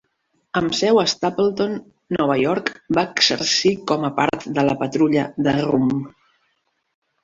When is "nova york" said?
2.17-2.73